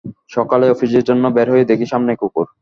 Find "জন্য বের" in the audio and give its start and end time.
1.03-1.47